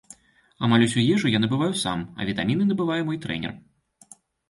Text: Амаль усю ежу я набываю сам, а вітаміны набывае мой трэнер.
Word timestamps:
Амаль 0.67 0.85
усю 0.85 1.03
ежу 1.17 1.27
я 1.35 1.43
набываю 1.45 1.71
сам, 1.83 1.99
а 2.19 2.29
вітаміны 2.33 2.63
набывае 2.73 3.01
мой 3.07 3.17
трэнер. 3.27 3.59